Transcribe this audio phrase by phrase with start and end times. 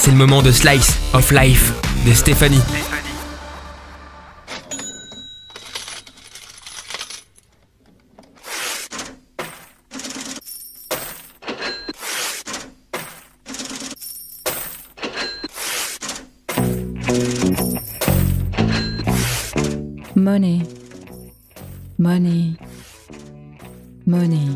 [0.00, 1.72] C'est le moment de Slice of Life
[2.06, 2.62] de Stéphanie.
[20.14, 20.60] Money,
[21.98, 22.52] money,
[24.06, 24.46] money.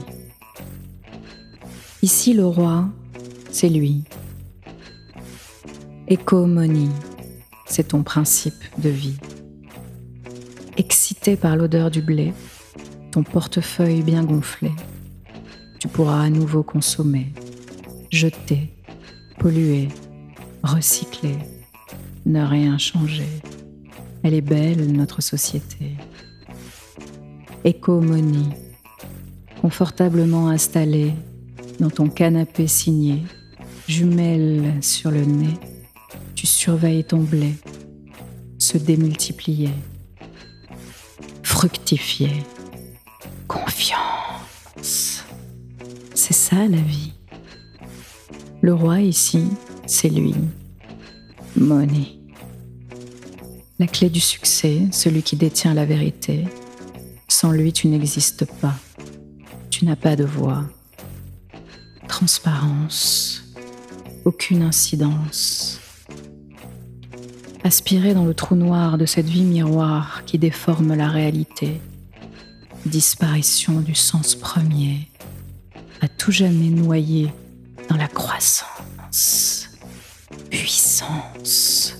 [2.00, 2.86] Ici le roi,
[3.50, 4.04] c'est lui.
[6.12, 6.90] Éco-money,
[7.64, 9.16] c'est ton principe de vie.
[10.76, 12.34] Excité par l'odeur du blé,
[13.10, 14.72] ton portefeuille bien gonflé,
[15.78, 17.32] tu pourras à nouveau consommer,
[18.10, 18.74] jeter,
[19.38, 19.88] polluer,
[20.62, 21.38] recycler,
[22.26, 23.40] ne rien changer.
[24.22, 25.96] Elle est belle, notre société.
[27.64, 28.50] Éco-money,
[29.62, 31.14] confortablement installée
[31.80, 33.22] dans ton canapé signé,
[33.88, 35.58] jumelle sur le nez,
[36.42, 37.54] tu surveilles ton blé
[38.58, 39.70] se démultiplier,
[41.44, 42.32] fructifier,
[43.46, 45.22] confiance.
[46.16, 47.12] C'est ça la vie.
[48.60, 49.44] Le roi ici,
[49.86, 50.34] c'est lui.
[51.54, 52.18] Money.
[53.78, 56.48] La clé du succès, celui qui détient la vérité.
[57.28, 58.74] Sans lui, tu n'existes pas.
[59.70, 60.64] Tu n'as pas de voix.
[62.08, 63.44] Transparence.
[64.24, 65.78] Aucune incidence.
[67.64, 71.80] Aspirer dans le trou noir de cette vie miroir qui déforme la réalité.
[72.86, 75.08] Disparition du sens premier.
[76.00, 77.32] À tout jamais noyé
[77.88, 79.68] dans la croissance.
[80.50, 81.94] Puissance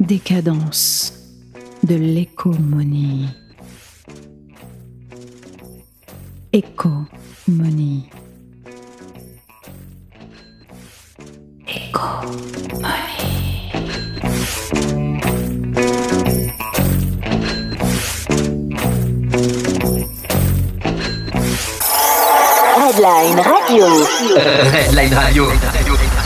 [0.00, 1.12] décadence
[1.84, 3.28] de l'écomonie.
[6.52, 8.08] Écomonie.
[11.66, 13.37] Écomonie.
[22.88, 23.86] Redline Radio.
[24.70, 26.17] Redline Radio.